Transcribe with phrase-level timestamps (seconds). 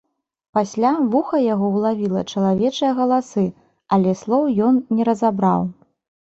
[0.57, 3.45] Пасля вуха яго ўлавіла чалавечыя галасы,
[3.93, 4.43] але слоў
[4.73, 5.61] ён не разабраў.